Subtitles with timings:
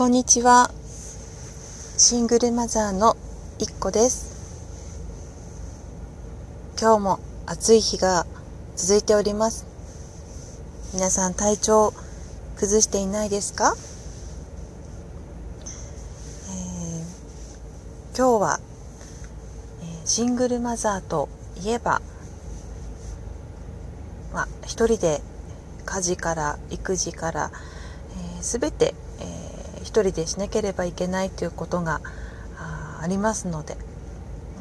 [0.00, 0.70] こんにちは。
[1.98, 3.18] シングルマザーの
[3.58, 4.30] いっこです。
[6.80, 8.24] 今日も暑い日が
[8.76, 9.66] 続いております。
[10.94, 11.92] 皆さん体調
[12.56, 13.76] 崩していないですか、
[16.48, 18.60] えー、今日は、
[20.06, 21.28] シングルマザーと
[21.62, 22.00] いえば、
[24.32, 25.20] まあ、一人で
[25.84, 27.50] 家事から育児から、
[28.38, 28.94] えー、全て
[29.82, 32.00] 一人でしなければいけないということが
[33.00, 33.76] ありますので、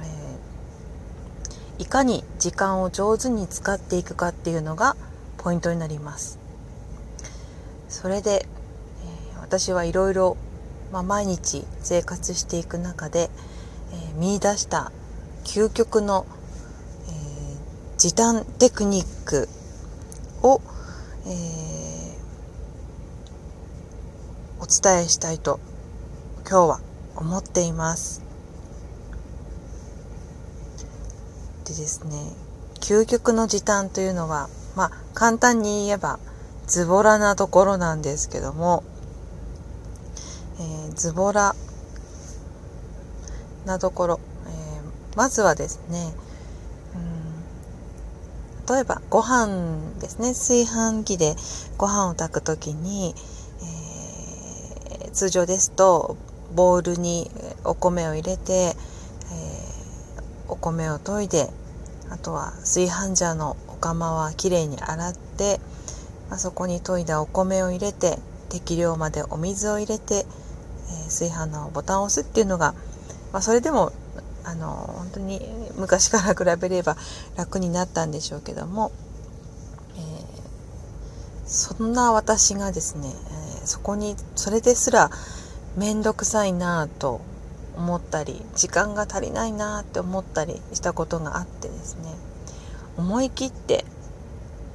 [0.00, 4.96] えー、いかに時間を上手に使っていくかっていうのが
[5.38, 6.38] ポイントになります。
[7.88, 8.46] それで、
[9.34, 10.36] えー、私はいろいろ
[10.92, 13.30] 毎日生活していく中で、
[13.92, 14.92] えー、見出した
[15.44, 16.26] 究極の、
[17.08, 19.48] えー、時短テクニック
[20.42, 20.60] を、
[21.26, 22.07] えー
[24.60, 25.60] お伝えしたいと
[26.40, 26.80] 今日は
[27.14, 28.22] 思っています。
[31.64, 32.32] でですね
[32.80, 36.18] 究極の時短というのはまあ簡単に言えば
[36.66, 38.82] ズボラなところなんですけども、
[40.58, 41.54] えー、ズボラ
[43.64, 46.12] なところ、えー、まずはですね、
[46.94, 51.36] うん、例えばご飯ですね炊飯器で
[51.76, 53.14] ご飯を炊くときに、
[55.18, 56.16] 通常ですと
[56.54, 57.28] ボウルに
[57.64, 58.74] お米を入れて、えー、
[60.46, 61.48] お米を研いで
[62.08, 65.58] あとは炊飯ジャーのお釜はきれいに洗って、
[66.30, 70.24] まあ、そこに研いだお米を入れて適量までお水を入れて、えー、
[71.06, 72.74] 炊飯のボタンを押すっていうのが、
[73.32, 73.90] まあ、それでも
[74.44, 75.40] あの本当に
[75.74, 76.96] 昔から比べれば
[77.36, 78.92] 楽になったんでしょうけども、
[79.96, 83.12] えー、そんな私がですね
[83.68, 85.10] そこにそれですら
[85.76, 87.20] 面倒くさいなと
[87.76, 92.14] 思ったり時間が足りないなって思ったりしたことがあってですね。
[92.96, 93.84] 思い切って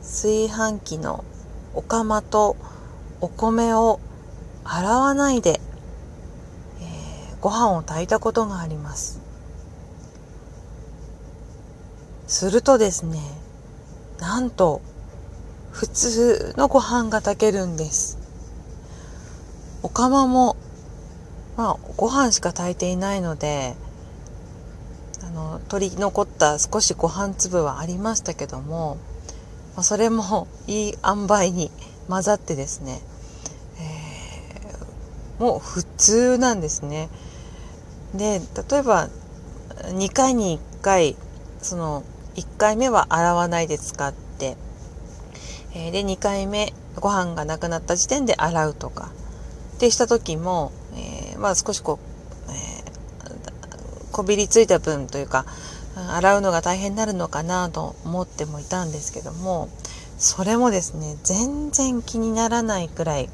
[0.00, 1.24] 炊飯器の
[1.74, 2.56] お釜と
[3.20, 4.00] お米を
[4.64, 5.60] 洗わないで、
[6.80, 9.20] えー、ご飯を炊いたことがあります。
[12.26, 13.20] するとですね
[14.18, 14.82] なんと
[15.70, 18.17] 普通のご飯が炊けるんです。
[19.82, 20.56] お釜も
[21.56, 23.74] まあご飯しか炊いていないので
[25.24, 28.96] あの取り残った少しご飯粒はありましたけども、
[29.74, 31.70] まあ、それもいい塩梅に
[32.08, 33.00] 混ざってですね、
[33.80, 37.08] えー、もう普通なんですね。
[38.14, 38.40] で
[38.70, 39.08] 例えば
[39.82, 41.16] 2回に1回
[41.60, 42.04] その
[42.36, 44.56] 1回目は洗わないで使って、
[45.74, 49.10] えー、で2回目ご飯がなくなった時点で洗うとか
[49.78, 51.98] 定した時も、えー、まあ少しこ
[52.48, 55.46] う、えー、こびりついた分というか
[56.10, 59.68] 洗うのが大変になるのかなと思ってもいたんですけども
[60.18, 63.28] それもですね全然気にならないくらい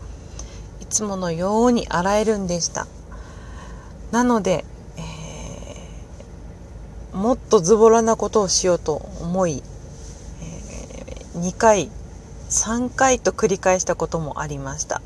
[0.80, 2.86] いつものように洗えるんでした。
[4.12, 4.64] なので、
[4.96, 9.62] えー、もっとズボラなことをしようと思い、
[10.42, 11.90] えー、2回
[12.50, 15.02] 3回と繰り返したこともありました。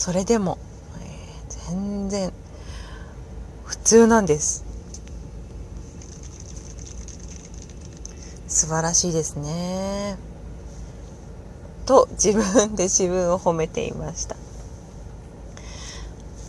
[0.00, 0.56] それでも、
[1.02, 2.32] えー、全然
[3.66, 4.64] 普通なんです。
[8.48, 10.16] 素晴らしいですね。
[11.84, 14.36] と自分で 自分を褒めていました。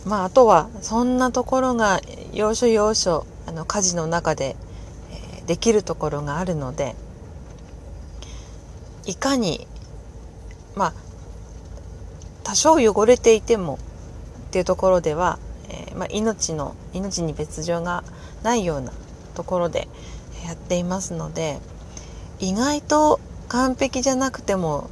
[0.06, 2.00] まああとはそんなところが
[2.32, 4.56] 要所要所あの家事の中で、
[5.10, 6.96] えー、できるところがあるので
[9.04, 9.68] いかに
[10.74, 11.01] まあ
[12.52, 13.78] 多少汚れていても
[14.48, 15.38] っていうところでは、
[15.70, 18.04] えー、まあ、命の命に別状が
[18.42, 18.92] ないような
[19.34, 19.88] ところで
[20.44, 21.60] やっていますので
[22.40, 24.90] 意外と完璧じゃなくても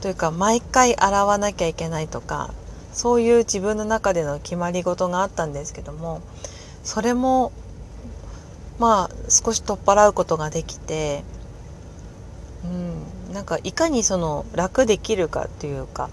[0.00, 2.54] というか毎回洗わなきゃいけないとか
[2.92, 6.22] そういう自分の中での決まり事があったんですけども
[6.84, 7.50] それも
[8.78, 11.24] まあ少し取っ払うことができて
[12.64, 16.10] うんなんかいかにその楽できるかっていうか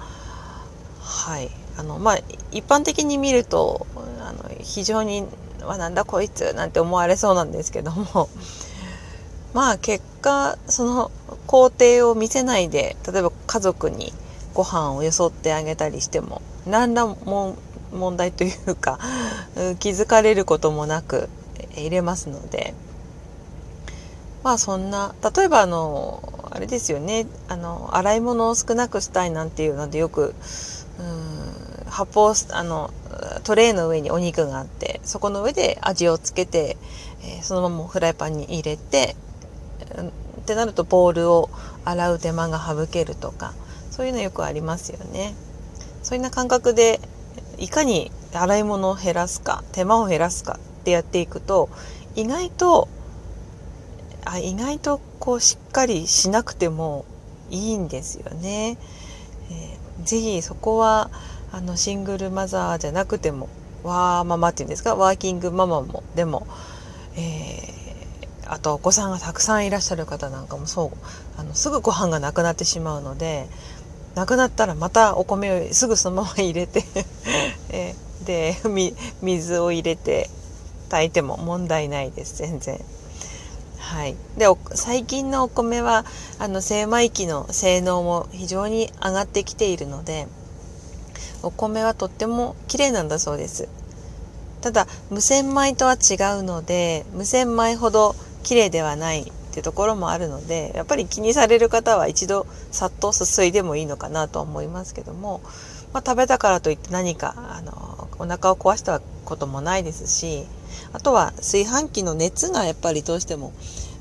[1.03, 1.49] はい。
[1.77, 2.17] あのまあ
[2.51, 3.85] 一般的に見ると
[4.21, 5.25] あの非常に
[5.65, 8.29] 「わなんだこいつ」なんて思われそうなんですけども。
[9.53, 11.11] まあ結果その
[11.45, 14.11] 工程を見せないで例えば家族に
[14.55, 17.55] ご飯をよそってあげたりしても何らも
[17.91, 18.97] 問題というか
[19.79, 21.29] 気づかれることもなく
[21.75, 22.73] 入れますので。
[24.43, 26.21] まあそんな例えばあの
[26.51, 27.25] あれですよね。
[27.47, 30.35] あの洗い物を少なくしたいなんていうのでよく
[31.93, 32.91] 発泡あの
[33.43, 36.75] トレーの上にお肉があってそこの上で味をつけて、
[37.21, 39.15] えー、そのままフライパンに入れて
[40.41, 41.51] ってなるとボウルを
[41.85, 43.53] 洗う手間が省けるとか
[43.91, 45.35] そういうのよくありますよね。
[46.01, 46.99] そういうな感覚で
[47.59, 51.69] いかに洗い物を減らすか手間を減らすかってやっていくと
[52.15, 52.89] 意外と
[54.25, 57.05] あ意外とこうしっかりしなくても
[57.51, 58.77] いいんですよね。
[59.51, 61.11] えー、ぜひそこは
[61.53, 63.47] あのシングルマザーじゃなくても
[63.83, 64.95] ワーママっていうんですか？
[64.95, 66.47] ワーキングママもでも、
[67.15, 70.91] えー、あとお子さんがたくさんいらっしゃる方なんかもそう。
[71.39, 73.47] あのすぐご飯がなくなってしまうので
[74.15, 76.83] なくなったらまたお米をすぐそのまま入れて
[77.69, 78.55] えー、で
[79.21, 80.29] 水を入れて
[80.89, 82.79] 炊いても問題ないです全然。
[83.77, 86.05] はい、で最近のお米は
[86.39, 90.27] あの精米機の性能も非常に上がってきているので
[91.41, 93.69] お米はとっても綺麗なんだそうです。
[94.61, 105.41] ただ無洗米とは違うので無洗米ほど綺麗ではないっていうところもあるのでやっぱり気にされる方は一度さっとすすいでもいいのかなと思いますけども、
[105.93, 110.45] まあ、食べたからといって何かあのお腹を壊したこともないですし
[110.93, 113.51] あとは炊飯器の熱がやっぱりどうしても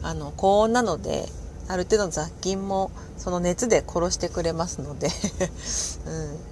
[0.02, 1.26] あの高温なので
[1.68, 5.08] ある程度の雑菌もその熱で殺してくれますので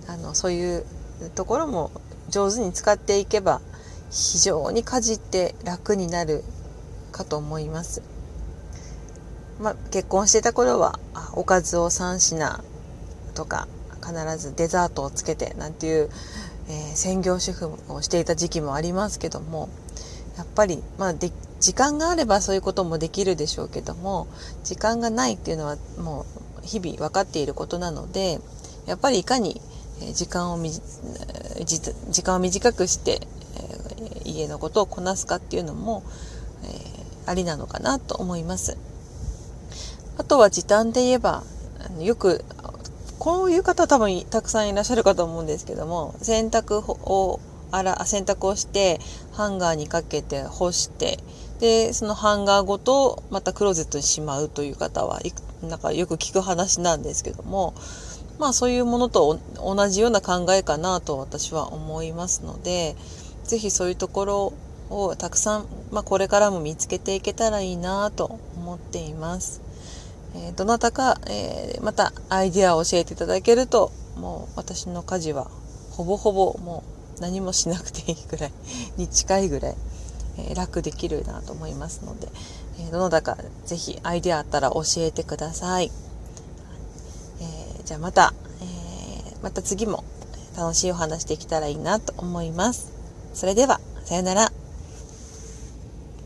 [0.08, 0.84] うん、あのそういう
[1.34, 1.90] ところも
[2.28, 3.60] 上手に使っていけば
[4.10, 6.44] 非常に家事って楽になる
[7.12, 8.02] かと思います。
[9.60, 10.98] まあ、結婚してた頃は
[11.34, 12.64] おかずを3品
[13.34, 13.68] とか
[14.02, 16.08] 必ずデザートをつけてなんていう、
[16.68, 19.68] えー、専業主婦をしていた時期もありますけども
[20.38, 21.30] やっぱり、まあ、で
[21.60, 24.26] 時間があればそういうこともできるでしょうけども
[24.64, 26.24] 時間がないっていうのはも
[26.62, 28.38] う日々分かっていることなので
[28.86, 29.60] やっぱりいかに
[30.14, 33.20] 時間を時間を短くして、
[34.24, 36.02] 家のことをこなすかっていうのも、
[36.64, 38.78] えー、ありなのかなと思います。
[40.16, 41.42] あとは時短で言えば
[41.98, 42.44] よく
[43.18, 47.40] こういう方多分たくさんいらっしゃるかと思うんですけども洗濯を
[47.70, 49.00] あら洗濯をして
[49.32, 51.18] ハンガーにかけて干して
[51.60, 55.20] でそのハンガーごとまたクローゼットにしまうという方は
[55.62, 57.74] なんかよく聞く話なんですけども
[58.38, 62.96] まあそういうものと同じような考えかなと私は思いますので
[63.44, 64.52] 是非そういうところ
[64.90, 69.62] をたくさん、まあ、これからも見つけていけたらいいなと思っています。
[70.34, 75.50] えー、どなたか、えー、またアイデアを教えていただけるともう私の家事は
[75.90, 76.84] ほぼほぼも
[77.18, 78.52] う何もしなくていいぐらい
[78.96, 79.76] に近いぐらい、
[80.48, 82.28] え、楽できるなと思いますので、
[82.78, 85.90] えー、どなたかぜひアイデアあったら教えてください。
[87.40, 90.04] えー、じゃあまた、えまた次も
[90.56, 92.92] 楽しいお話できたらいいなと思います。
[93.34, 94.59] それでは、さよなら。